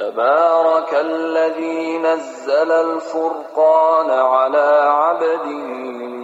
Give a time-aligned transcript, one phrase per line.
[0.00, 5.44] تبارك الذي نزل الفرقان على عبده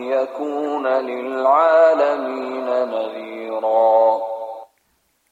[0.00, 4.20] ليكون للعالمين نذيرا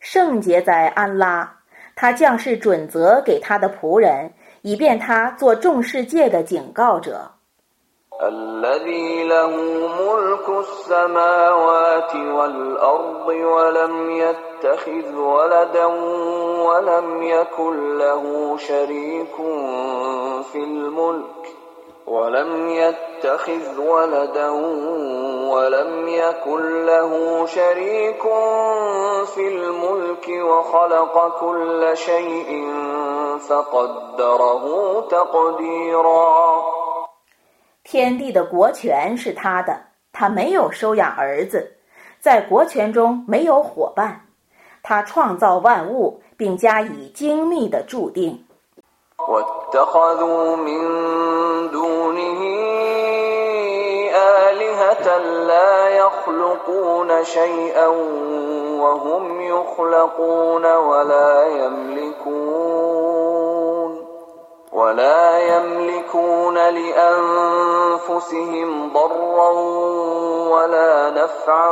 [0.01, 1.59] 圣洁在安拉，
[1.95, 4.33] 他降世准则给他的仆人，
[4.63, 7.31] 以便他做众世界的警告者。
[8.22, 9.50] الذي له
[10.02, 15.86] ملك السماوات والأرض ولم يتخذ ولدا
[16.66, 19.36] ولم يكن له شريك
[20.52, 21.56] في الملك
[22.08, 24.50] ولم يتخذ ولدا
[25.52, 28.22] ولم يكن له شريك
[29.26, 32.74] في الملك وخلق كل شيء
[33.50, 34.66] فقدره
[35.10, 36.75] تقديرا.
[37.88, 39.80] 天地的国权是他的，
[40.12, 41.78] 他没有收养儿子，
[42.20, 44.26] 在国权中没有伙伴，
[44.82, 48.44] 他创造万物并加以精密的注定。
[64.75, 68.31] ولا يملكون لأنفسهم
[68.93, 69.51] ضرا
[70.51, 71.71] ولا نفعا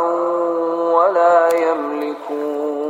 [0.97, 2.89] ولا يملكون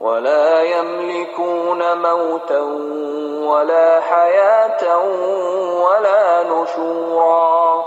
[0.00, 2.60] ولا يملكون موتا
[3.50, 4.82] ولا حياة
[5.84, 7.84] ولا نشورا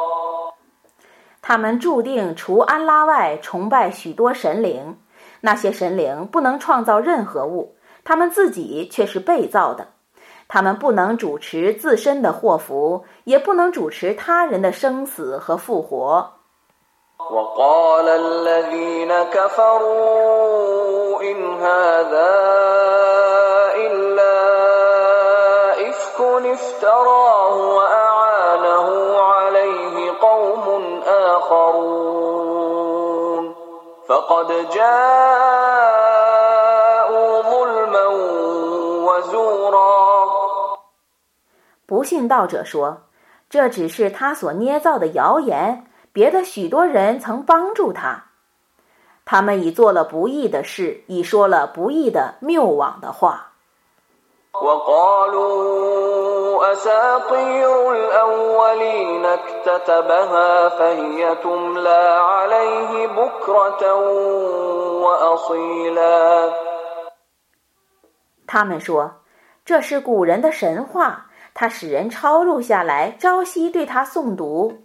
[1.42, 4.98] 他们注定除安拉外崇拜许多神灵，
[5.42, 9.88] 那些神灵不能创造任何物，他们自己却是被造的。
[10.53, 16.29] 他们不能主持自身的祸福，也不能主持他人的生死和复活。
[42.01, 43.03] 不信道者说
[43.51, 45.85] ：“这只是他所捏造的谣言，
[46.15, 48.25] 别的许多人曾帮助他。
[49.27, 53.49] 他们已做了不义的事，已说了不义的谬妄的话。”
[68.47, 69.13] 他们说
[69.67, 71.27] ：“这是古人的神话。”
[71.61, 74.79] 他使人抄录下来，朝夕对他诵读。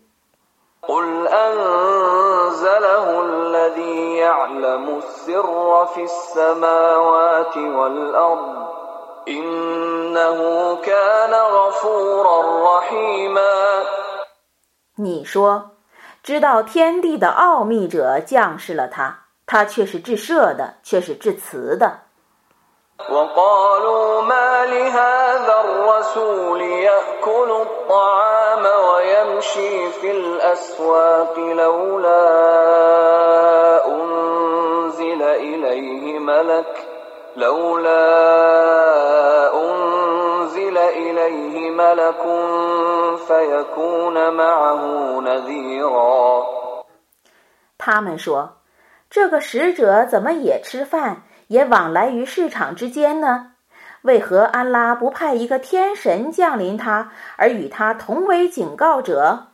[14.98, 15.72] 你说，
[16.22, 22.00] 知道天地的奥秘者降世了他，他却是至赦的，却是至慈的。
[23.09, 32.27] وقالوا ما لهذا الرسول يأكل الطعام ويمشي في الأسواق لولا
[33.87, 36.87] أنزل إليه ملك
[37.37, 38.01] لولا
[39.55, 42.23] أنزل إليه ملك
[43.29, 44.85] فيكون معه
[45.21, 46.61] نذيرا
[47.79, 48.51] 他们说：“
[49.09, 53.52] 这个使者怎么也吃饭？” 也往来于市场之间呢？
[54.02, 59.48] 为何安拉不派一个天神降临他，而与他同为警告者？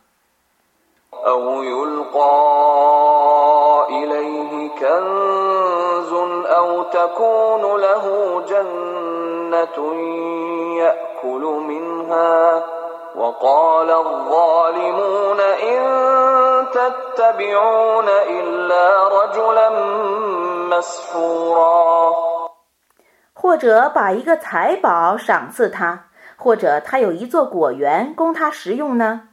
[23.34, 26.06] 或者把一个财宝赏赐他，
[26.38, 29.30] 或者他有一座果园供他食用呢？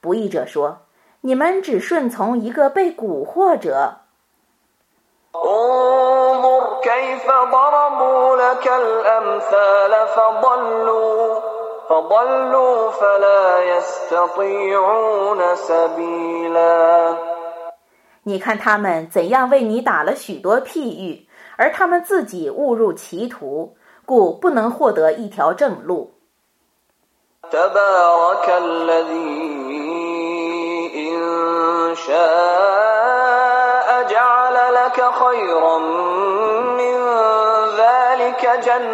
[0.00, 0.78] 不义者说
[1.22, 3.98] ：“你们只顺从一个被蛊惑者。”
[18.29, 21.27] 你看他们怎样为你打了许多譬喻，
[21.57, 23.75] 而他们自己误入歧途，
[24.05, 26.13] 故不能获得一条正路。
[37.75, 38.85] ذلك جنات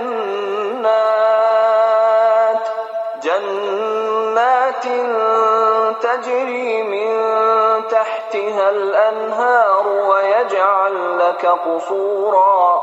[3.24, 4.86] جنات
[6.02, 6.98] تجري من
[7.96, 12.82] تحتها الأنهار ويجعل لك قصورا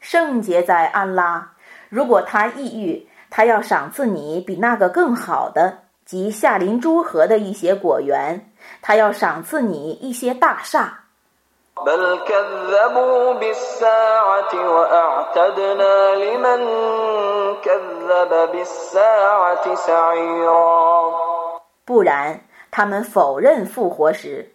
[0.00, 1.52] 圣洁在安拉，
[1.88, 8.50] 如果他抑郁，他要赏赐你比那个更好的，即夏林诸河的一些果园，
[8.82, 10.98] 他要赏赐你一些大厦。
[11.74, 16.60] بل كذبوا بالساعة وأعتدنا لمن
[17.64, 21.12] كذب بالساعة سعيرا
[21.84, 22.40] 不然，
[22.77, 24.51] 他们否认复活时，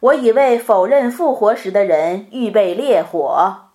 [0.00, 3.70] 我已为否认复活时的人预备烈火。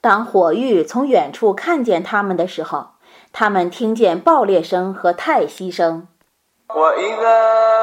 [0.00, 2.90] 当火狱从远处看见他们的时候，
[3.32, 6.06] 他们听见爆裂声和叹息声。
[6.72, 7.79] 我一个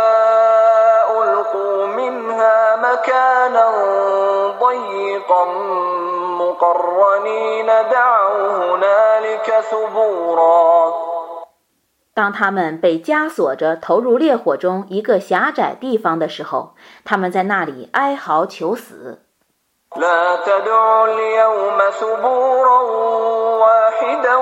[2.96, 3.66] مكانا
[4.60, 5.44] ضيقا
[6.40, 10.92] مقرنين دعوا هنالك ثبورا
[12.14, 16.74] 当他们被枷锁着投入烈火中一个狭窄地方的时候，
[17.04, 19.20] 他们在那里哀嚎求死。
[19.96, 22.80] لا تدعوا اليوم ثبورا
[23.60, 24.36] واحدا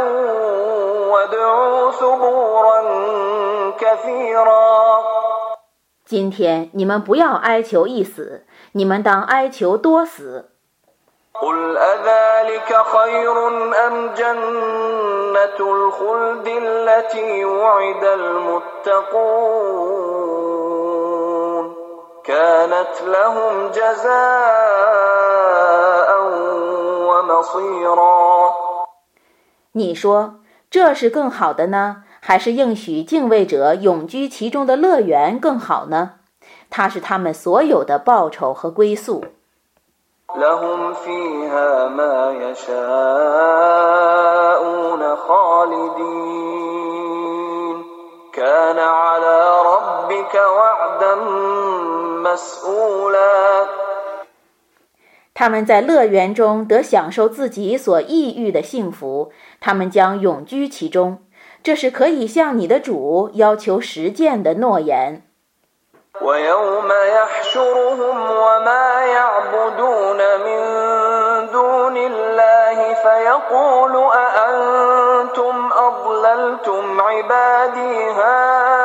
[1.12, 2.80] وادعوا ثبورا
[3.78, 5.02] كثيرا
[6.04, 10.50] 今天你们不要哀求一死，你们当哀求多死。
[11.32, 13.48] قل أذلك خير
[13.86, 19.20] أم جنة الخلد التي وعد المتقون
[22.24, 24.10] كانت لهم جزاء
[27.08, 28.52] ومصيرا
[29.72, 36.12] 你说这是更好的呢， 还是应许敬畏者永居其中的乐园更好呢？
[36.68, 39.24] 它是他们所有的报酬和归宿。
[40.36, 42.76] لهم فيها ما يشاءون
[45.16, 46.50] خالدين
[48.32, 51.14] كان على ربك وعدا
[52.22, 53.66] مسئولا
[55.34, 61.18] 他们在乐园中得享受自己所意欲的幸福，他们将永居其中，
[61.64, 65.22] 这是可以向你的主要求实践的诺言。
[66.20, 70.60] ويوم يحشرهم وما يعبدون من
[71.52, 78.83] دون الله فيقول أأنتم أضللتم عبادي هؤلاء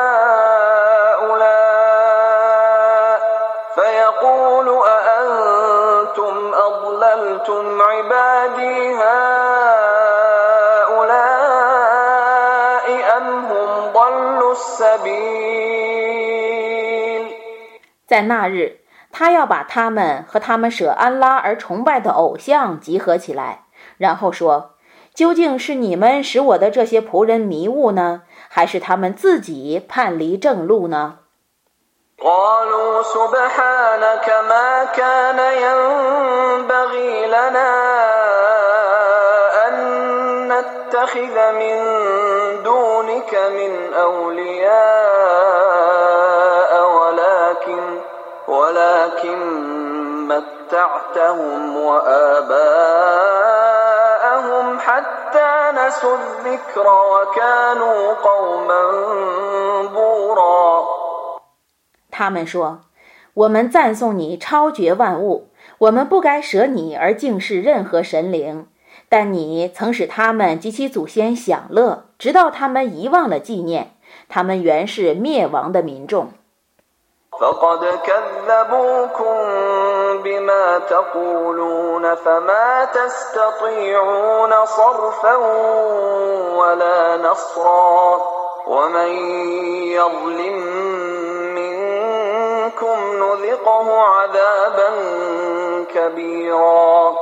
[18.10, 18.80] 在那日，
[19.10, 23.64] 他要把他们和他们舍安拉而崇拜的偶像集合起来，
[23.98, 31.18] 然后说：“究竟是你们使我的这些仆人迷雾呢，还是他们自己叛离正路呢？”
[32.18, 37.72] قالوا سبحانك ما كان ينبغي لنا
[39.68, 39.74] أن
[40.48, 41.76] نتخذ من
[42.64, 45.09] دونك من أولياء
[51.30, 52.78] متعتهم وآباءهم
[54.78, 58.82] حتى نسوا الذكر وكانوا قوما
[59.94, 60.84] بورا
[62.10, 65.48] 他们说：“我们赞颂你超绝万物，
[65.78, 68.66] 我们不该舍你而敬视任何神灵。
[69.08, 73.92] 但你曾使他们及其祖先享乐，直到他们遗忘了纪念。
[74.28, 76.30] 他们原是灭亡的民众。
[77.40, 79.36] فقد كذبوكم
[80.24, 85.36] بما تقولون فما تستطيعون صرفا
[86.56, 88.20] ولا نصرا
[88.66, 89.08] ومن
[89.92, 90.58] يظلم
[91.54, 94.90] منكم نذقه عذابا
[95.94, 97.14] كبيرا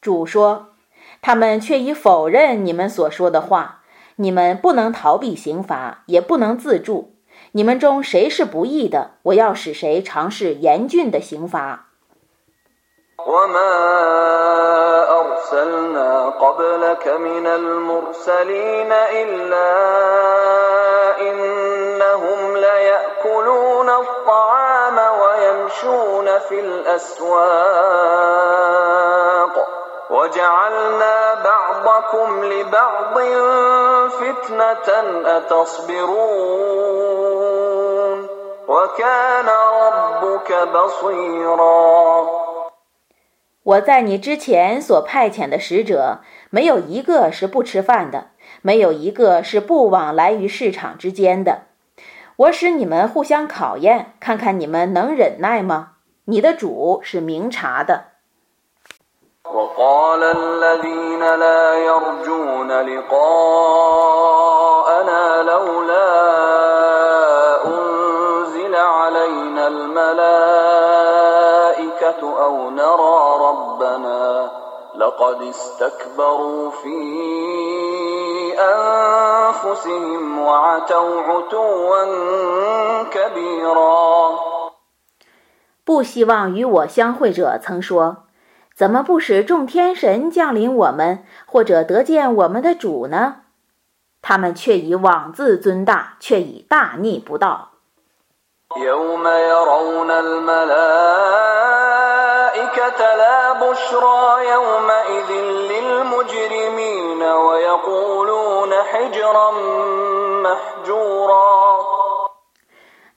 [0.00, 0.72] 主说：“
[1.20, 3.80] 他们却已否认你们所说的话，
[4.16, 7.11] 你们不能逃避刑罚，也不能自助。
[7.55, 11.85] 你们中谁是不义的，我要使谁尝试严峻的刑罚。”
[30.10, 33.16] وما أرسلنا قبلك من المرسلين إلا إنهم ليأكلون الطعام ويمشون في الأسواق وجعلنا بعض ببعض
[34.10, 34.88] فتنة
[35.38, 36.28] أتصبرون
[38.68, 39.48] وكان
[39.82, 42.38] ربك بصيرا
[43.64, 48.28] 我在你之前所派遣的使者，没有一个是不吃饭的，
[48.62, 51.64] 没有一个是不往来于市场之间的。
[52.36, 55.96] 我使你们互相考验，看看你们能忍耐吗？
[56.24, 58.04] 你的主是明察的。
[59.54, 63.22] وقال الذين لا يرجون لقاءنا
[65.42, 66.08] لولا
[67.66, 70.58] أنزل علينا الملائكة
[72.44, 74.50] أو نرى ربنا
[74.94, 76.98] لقد استكبروا في
[78.58, 82.04] أنفسهم وعتوا عتوا
[83.04, 84.38] كبيرا
[85.84, 88.21] 不希望与我相会者曾说。
[88.75, 93.35] 怎么不使众天神降临我们，或者得见我们的主呢？
[94.21, 97.69] 他们却以妄自尊大，却以大逆不道。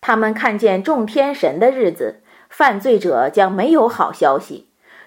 [0.01, 4.66] 他们看见众天神的日子，犯罪者将没有好消息。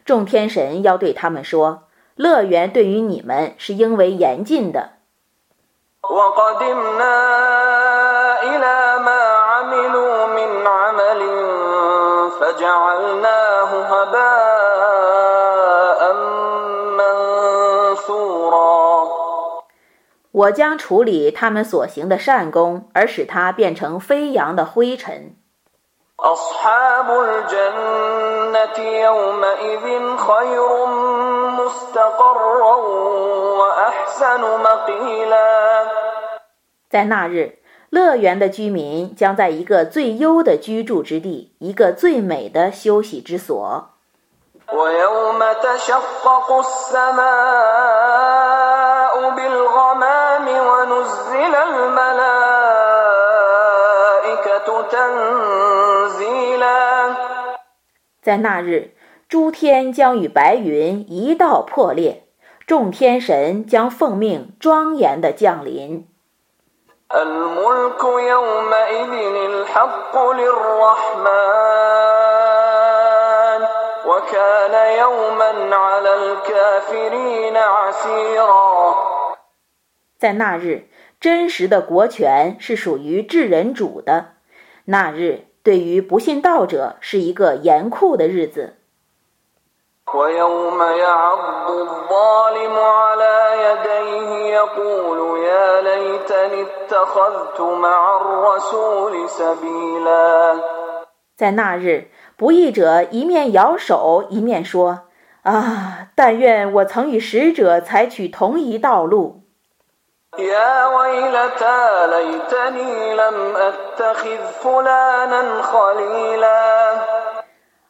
[0.09, 1.83] 众天神要对他们说
[2.17, 4.93] ：“乐园对于你们是应为严禁的。”
[20.31, 25.35] 我将处理他们所行的善功，而使它变成飞扬的灰尘。
[36.89, 37.59] 在那日，
[37.89, 43.89] 乐园的居民将在一个最优的居住之地，一个最美的休息之所。
[58.21, 58.93] 在那日，
[59.27, 62.27] 诸天将与白云一道破裂，
[62.67, 66.07] 众天神将奉命庄严的降临。
[80.19, 80.89] 在那日，
[81.19, 84.33] 真实的国权是属于至人主的。
[84.85, 85.48] 那日。
[85.69, 88.77] 对于不信道者是一个严酷的日子。
[101.37, 105.01] 在那日，不义者一面摇手，一面说
[105.45, 109.38] ：“啊，但愿我曾与使者采取同一道路。”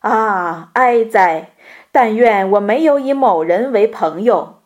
[0.01, 1.49] 啊，哀哉！
[1.91, 4.61] 但愿我没有以某人为朋友。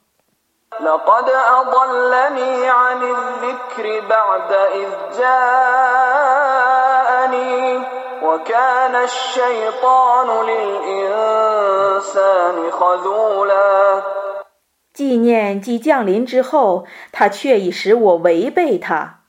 [14.93, 19.21] 纪念既降临之后，他却已使我违背他。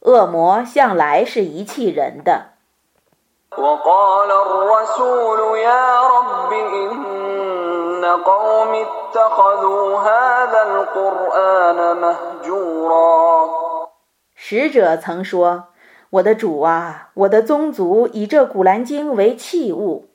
[0.00, 2.50] 恶魔向来是遗弃人的。
[14.34, 15.68] 使者曾说
[16.10, 20.10] ：“我的主啊，我的宗族以这古兰经为器物。”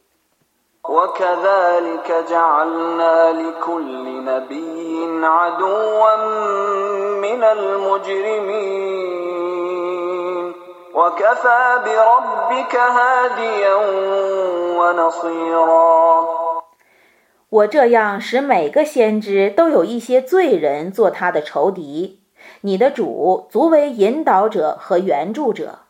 [17.51, 22.22] 我这样使每个先知都有一些罪人做他的仇敌，
[22.62, 25.88] 你的主足为引导者和援助者。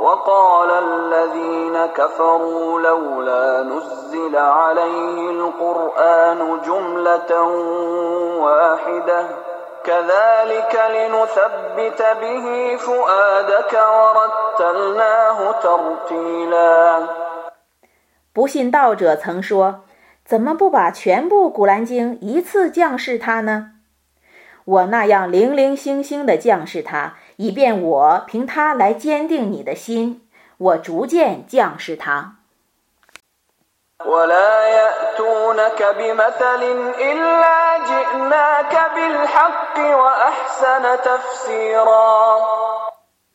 [0.00, 7.42] وقال الذين كفروا لولا نزل عليه القرآن جملة
[8.44, 9.26] واحدة
[9.84, 13.72] كذلك لنثبت به فؤادك
[14.04, 17.08] ورتلناه ترتيلا
[18.32, 23.78] 不信道者曾说：“怎么不把全部古兰经一次降示他呢？”
[24.68, 30.27] 我那样零零星星地降示它， 以便我凭它来坚定你的心。
[30.57, 32.35] 我逐渐降示它。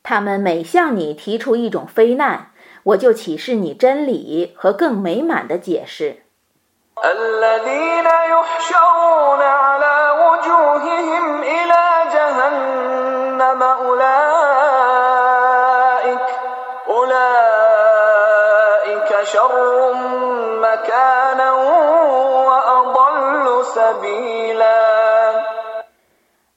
[0.02, 2.50] 他们每向你提出一种非难，
[2.82, 6.22] 我就启示你真理和更美满的解释。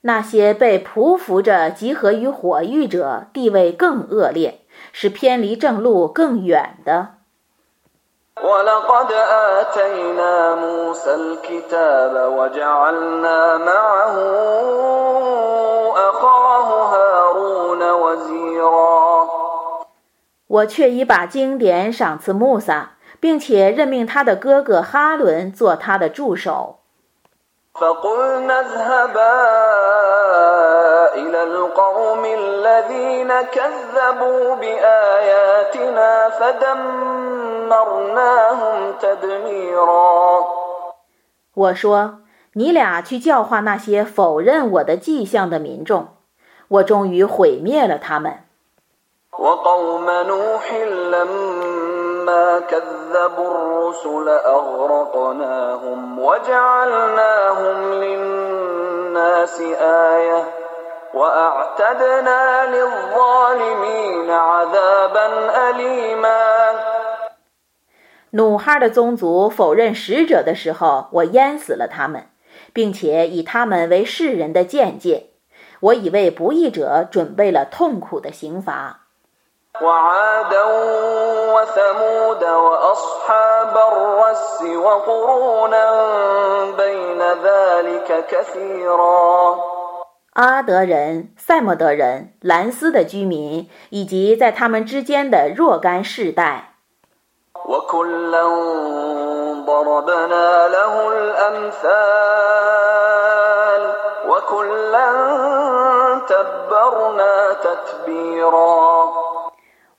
[0.04, 7.21] 那些被匍匐着集合于火域者，地位更恶劣，是偏离正路更远的。
[20.48, 26.80] 我却已把经典赏赐穆萨，并且任命他的哥哥哈伦做他的助手。
[41.54, 42.20] 我说
[42.54, 46.08] ：“你俩去教化那些否认我的迹象的民众，
[46.68, 48.40] 我终于毁灭了他们。”
[68.32, 72.28] 努哈的宗族否认使者的时候，我淹死了他们，
[72.72, 75.28] 并且以他们为世人的见解。
[75.82, 79.00] 我已为不义者准备了痛苦的刑罚。
[90.34, 96.71] 阿德人、赛莫德人、兰斯的居民，以及在他们之间的若干世代。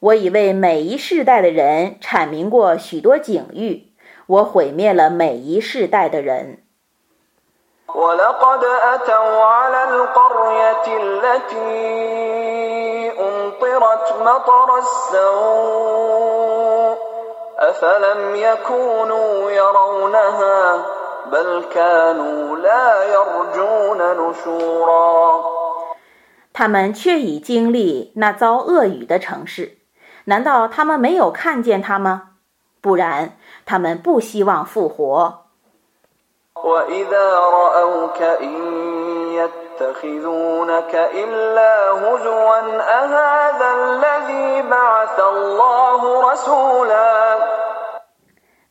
[0.01, 3.92] 我已为每一世代的人阐明过许多警喻，
[4.27, 6.64] 我毁灭了每一世代的人。
[26.53, 29.79] 他们却已经历那遭恶雨的城市。
[30.25, 32.31] 难道他们没有看见他吗？
[32.81, 35.44] 不然，他们不希望复活。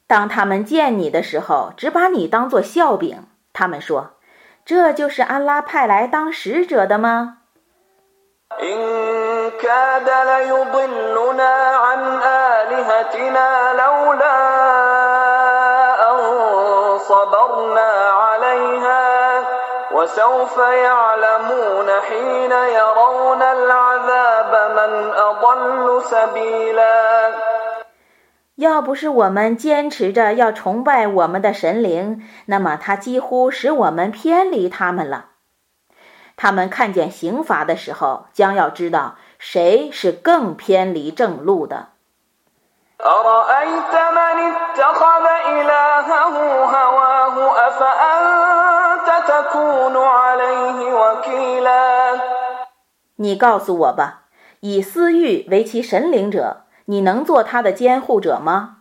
[0.08, 3.28] 当他们见你的时候，只把你当作笑柄。
[3.54, 4.12] 他们说
[4.65, 7.38] ：“这就是安拉派来当使者的吗？”
[28.56, 35.26] 要不是我们坚持着要崇拜我们的神灵，那么他几乎使我们偏离他们了。
[36.38, 41.88] 他们看见刑罚的时候，将要知道谁是更偏离正路的。
[53.16, 54.24] 你告诉我吧，
[54.62, 58.78] 以私欲为其神灵者，你能做他的监护者吗？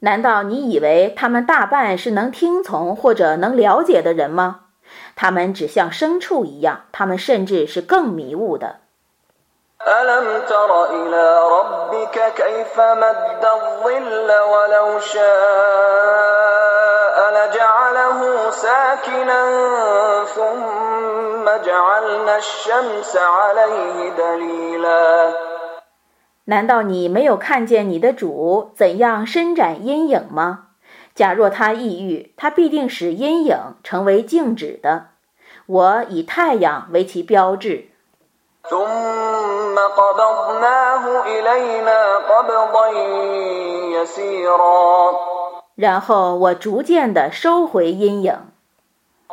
[0.00, 4.60] 难道你以为他们大半是能听从或者能了解的人吗？
[5.14, 8.80] 他们只像牲畜一样，他们甚至是更迷雾的。
[17.32, 19.42] لجعله ساكنا
[20.36, 25.32] ثم جعلنا الشمس عليه دليلا
[26.46, 30.66] 难道你没有看见你的主怎样伸展阴影吗？
[31.14, 35.08] 假若他抑郁，他必定使阴影成为静止的。
[35.66, 37.88] 我以太阳为其标志。
[38.68, 42.88] ثم قبضناه إلينا قبضا
[43.96, 45.14] يسيرا
[45.74, 48.38] 然后我逐渐地收回阴影。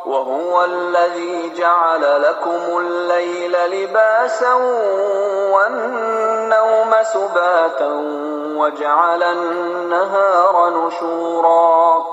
[0.04, 4.54] وهو الذي جعل لكم الليل لباسا
[6.44, 7.88] والنوم سباتا
[8.60, 12.04] وجعل النهار نشورا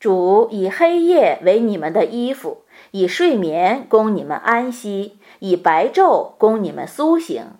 [0.00, 7.52] 主以黑夜为你们的衣服，以睡眠供你们安息，以白昼供你们苏醒。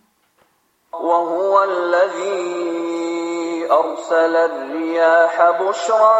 [0.93, 6.19] وهو الذي أرسل الرياح بشرا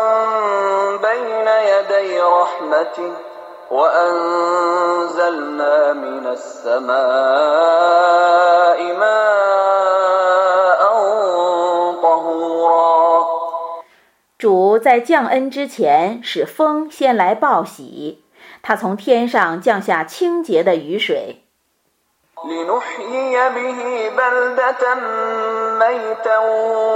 [0.97, 3.13] بين يدي رحمته
[3.71, 5.37] وأنزلنا
[5.93, 6.93] من السماء
[9.01, 10.83] ماء
[12.03, 13.27] طهورا
[14.39, 18.25] 主在降恩之前，使风先来报喜，
[18.63, 21.39] 他从天上降下清洁的雨水。
[22.45, 24.95] لنحيي به بلدة
[25.79, 26.39] ميتا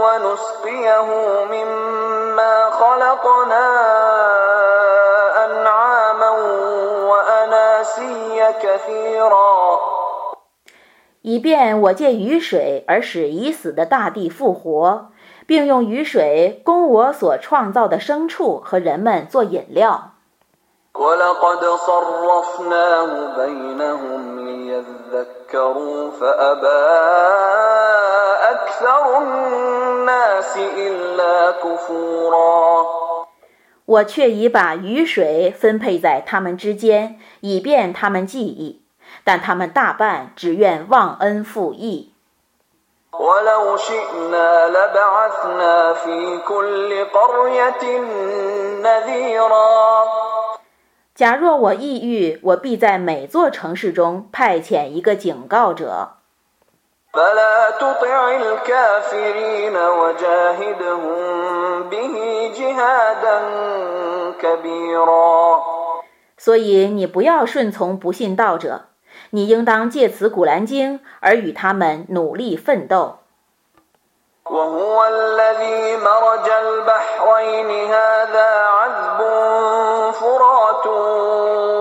[0.02, 1.08] ونسقيه
[1.44, 3.66] مما خلقنا
[11.21, 15.11] 以便我借雨水而使已死的大地复活，
[15.45, 20.13] 并用雨水供我所创造的牲畜和人们做饮料。
[33.90, 38.82] 我却已把雨水分配在他们之间，以便他们记忆，
[39.22, 42.12] 但他们大半只愿忘恩负义。
[43.12, 47.82] ولو شئنا لبعثنا في كل قرية
[48.82, 50.06] نذيرا
[51.14, 56.16] 假若我抑郁，我必在每座城市中派遣一个警告者。
[57.14, 61.18] فلا تطع الكافرين وجاهدهم
[61.90, 62.14] به
[62.58, 63.38] جهادا
[64.42, 65.62] كبيرا
[66.38, 68.82] 所以你不要顺从不信道者，
[69.30, 73.20] 你应当借此古兰经而与他们努力奋斗。
[74.48, 79.20] وهو الذي مرج البحرين هذا عذب
[80.12, 80.86] فرات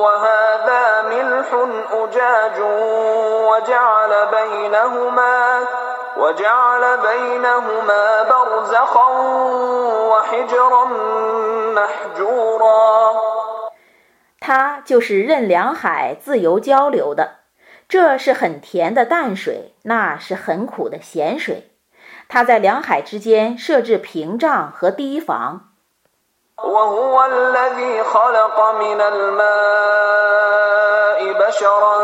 [0.04, 1.50] وهذا ملح
[1.92, 2.58] أجاج
[3.60, 5.68] وجعل بينهما
[6.18, 9.08] وجعل بينهما برزخا
[10.10, 10.86] وحجرا
[11.76, 13.16] محجورا
[14.40, 17.40] 它就是任两海自由交流的，
[17.90, 21.72] 这是很甜的淡水，那是很苦的咸水。
[22.30, 25.70] 它在两海之间设置屏障和堤防。
[31.40, 31.98] بشرا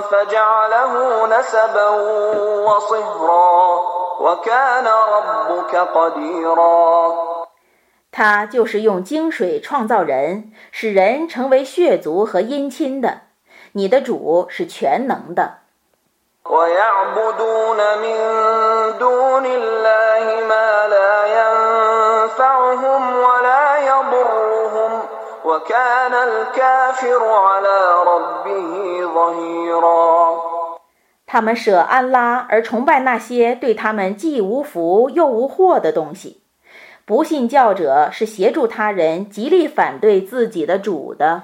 [0.00, 0.92] فجعله
[1.26, 1.88] نسبا
[2.66, 3.82] وصهرا
[4.20, 7.12] وكان ربك قديرا
[8.14, 13.22] 他就是用精水创造人，使人成为血族和姻亲的。
[13.72, 15.60] 你的主是全能的。
[16.44, 18.18] ويعبدون من
[18.98, 24.45] دون الله ما لا ينفعهم ولا يضرهم
[31.25, 36.41] 他们舍安拉而崇拜那些对他们既无福又无祸的东西。
[37.05, 41.43] 不信教者是协助他人，极力反对自己的主的。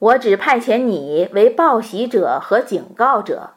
[0.00, 3.50] 我只派遣你为报喜者和警告者。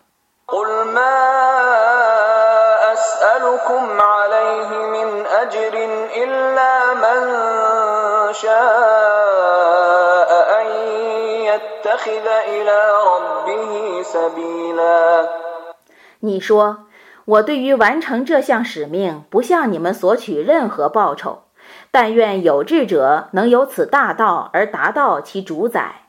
[16.22, 16.86] 你说
[17.26, 21.44] 我对于完成这项使命不向你们索取任何报酬
[21.92, 26.01] 但愿有志者能有此大道而达到其主宰。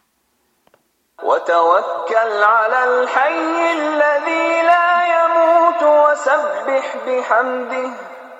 [1.24, 7.90] وتوكل على الحي الذي لا يموت وسبح بحمده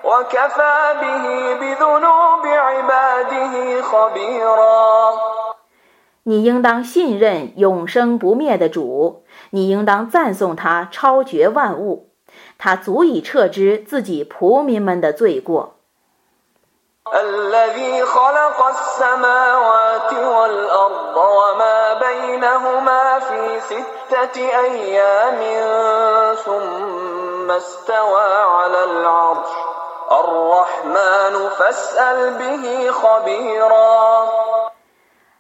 [0.04, 1.26] وكفى به
[1.60, 5.14] بذنوب عباده خبيرا
[6.24, 12.10] 你应当信任永生不灭的主，你应当赞颂他超绝万物，
[12.58, 15.78] 他足以撤之自己仆民们的罪过。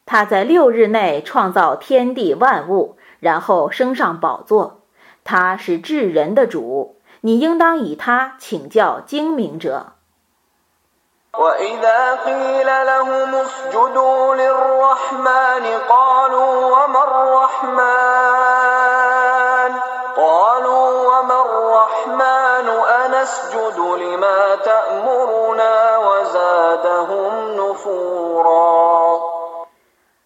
[0.04, 4.80] 他在六日内创造天地万物，然后升上宝座。
[5.24, 9.92] 他是至人的主，你应当以他请教精明者。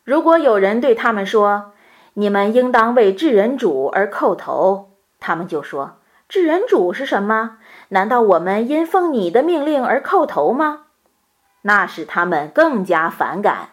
[0.04, 1.70] 如果有人对他们说
[2.14, 4.88] ：“你们应当为至人主而叩头。”
[5.20, 5.92] 他们就说
[6.28, 7.58] ：“至人主是什么？
[7.90, 10.80] 难道我们因奉你的命令而叩头吗？”
[11.66, 13.70] 那使他们更加反感。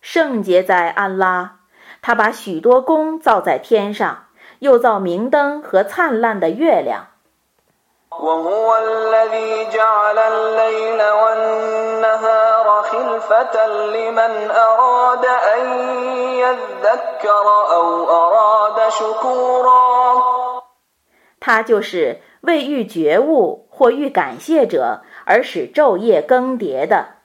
[0.00, 1.56] 圣洁在安拉，
[2.00, 4.24] 他把许多宫造在天上，
[4.60, 7.08] 又造明灯和灿烂的月亮。
[21.40, 27.23] 他就是为欲觉悟或欲感谢者而使昼夜更迭的。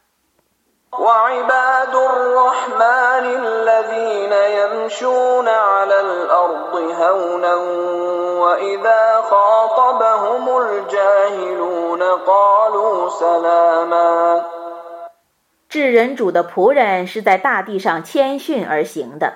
[15.69, 19.33] 至人主的仆人是在大地上谦逊而行的。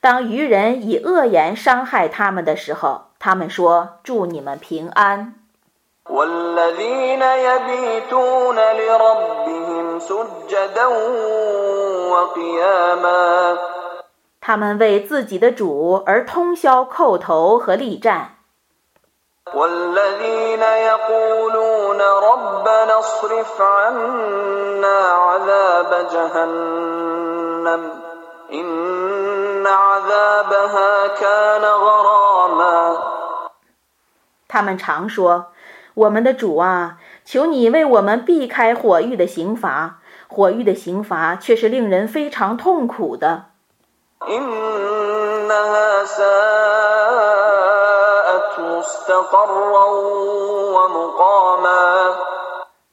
[0.00, 5.34] 当愚人以恶言伤害他们的时候，他们说：“祝你们平安。”
[14.40, 18.34] 他们为自己的主而通宵叩头和力战。
[34.48, 35.51] 他们常说。
[35.94, 43.46] 我们的主啊，求你为我们避开火狱的刑罚，火狱的刑罚却是令人非常痛苦的。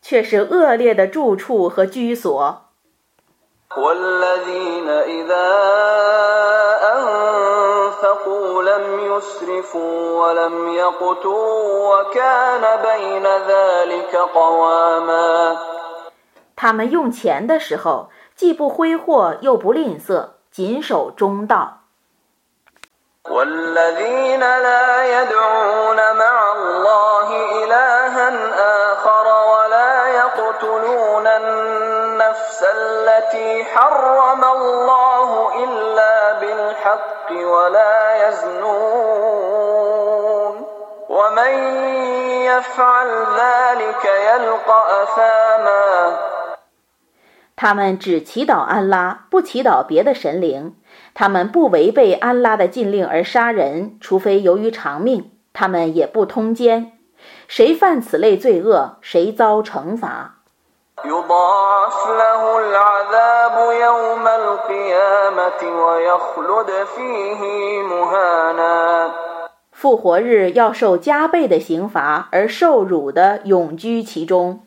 [0.02, 2.66] 却是恶劣的住处和居所。
[16.56, 21.78] 他们用钱的时候，既不挥霍，又不吝啬，谨守中道。
[47.56, 50.76] 他们只祈祷安拉，不祈祷别的神灵。
[51.14, 55.32] 他们不违背安拉的禁令而杀人，除非由于偿命。
[55.54, 56.94] 他们也不通奸。
[57.48, 60.39] 谁犯此类罪恶，谁遭惩罚。
[69.72, 74.62] 复活日要受加倍的刑罚，而受辱的永居其中。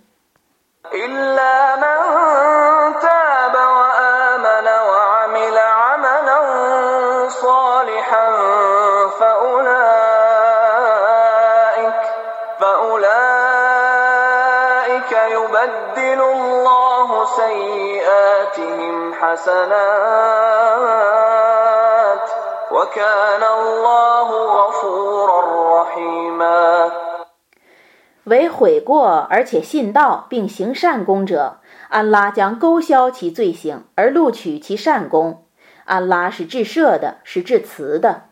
[28.24, 35.44] 为悔过而且信道并行善功者，安拉将勾销其罪行而录取其善功。
[35.84, 38.31] 安拉是至赦的，是至慈的。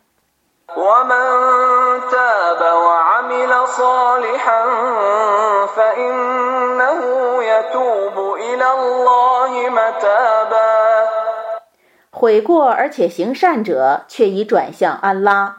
[12.13, 15.57] 悔过而且行善者，却已转向安拉。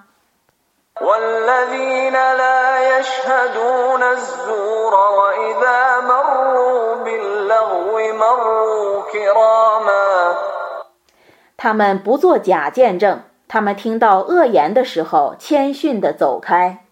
[11.58, 13.22] 他们不做假见证，
[13.54, 16.86] 他们听到恶言的时候，谦逊地走开。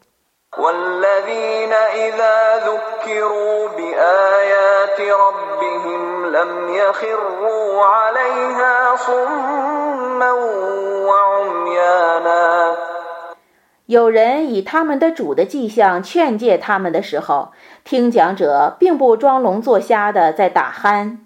[13.85, 17.53] 有人以他们的主的迹象劝诫他们的时候，
[17.85, 21.19] 听讲者并不装聋作瞎的在打鼾。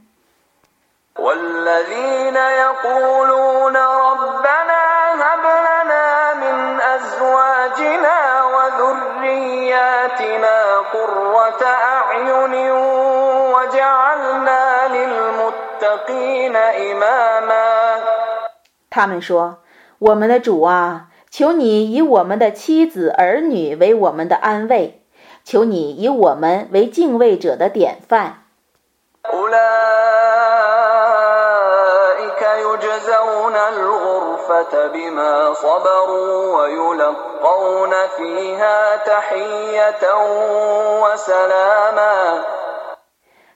[18.89, 19.59] 他们说
[19.99, 25.01] ：“我们的主啊。”求你以我们的妻子儿女为我们的安慰，
[25.43, 28.43] 求你以我们为敬畏者的典范。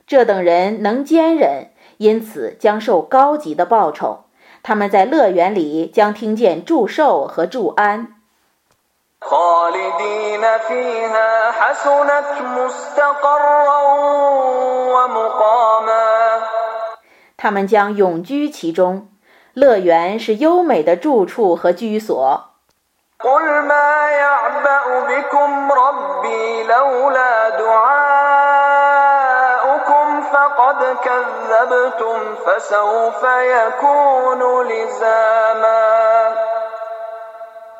[0.07, 4.25] 这等人能坚忍，因此将受高级的报酬。
[4.63, 8.15] 他们在乐园里将听见祝寿和祝安。
[17.37, 19.07] 他们将永居其中，
[19.53, 22.51] 乐园是优美的住处和居所。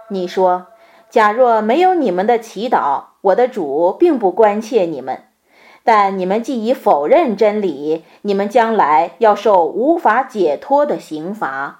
[0.10, 0.67] 你说，
[1.10, 5.23] 假若没有你们的祈祷，我的主并不关切你们。
[5.83, 11.79] 但你们既已否认真理，你们将来要受无法解脱的刑罚。